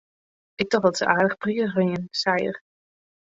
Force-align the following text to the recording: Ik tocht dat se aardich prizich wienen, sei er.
Ik 0.55 0.69
tocht 0.69 0.83
dat 0.83 0.97
se 0.97 1.05
aardich 1.05 1.37
prizich 1.37 1.73
wienen, 1.73 2.07
sei 2.11 2.45
er. 2.47 2.61